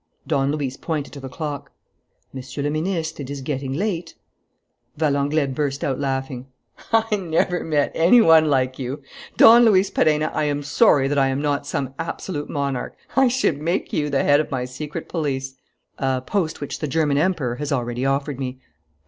Don 0.25 0.51
Luis 0.51 0.77
pointed 0.77 1.13
to 1.13 1.19
the 1.19 1.29
clock: 1.29 1.71
"Monsieur 2.33 2.63
le 2.63 2.71
Ministre, 2.71 3.21
it 3.21 3.29
is 3.29 3.41
getting 3.41 3.71
late." 3.71 4.15
Valenglay 4.97 5.45
burst 5.53 5.83
out 5.83 5.99
laughing. 5.99 6.47
"I 6.91 7.15
never 7.17 7.63
met 7.63 7.91
any 7.93 8.19
one 8.19 8.49
like 8.49 8.79
you! 8.79 9.03
Don 9.37 9.63
Luis 9.63 9.91
Perenna, 9.91 10.31
I 10.33 10.45
am 10.45 10.63
sorry 10.63 11.07
that 11.07 11.19
I 11.19 11.27
am 11.27 11.39
not 11.39 11.67
some 11.67 11.93
absolute 11.99 12.49
monarch. 12.49 12.97
I 13.15 13.27
should 13.27 13.61
make 13.61 13.93
you 13.93 14.09
the 14.09 14.23
head 14.23 14.39
of 14.39 14.49
my 14.49 14.65
secret 14.65 15.07
police." 15.07 15.53
"A 15.99 16.19
post 16.19 16.61
which 16.61 16.79
the 16.79 16.87
German 16.87 17.19
Emperor 17.19 17.57
has 17.57 17.71
already 17.71 18.03
offered 18.03 18.39
me." 18.39 18.59